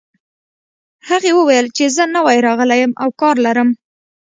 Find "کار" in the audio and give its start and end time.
3.21-3.35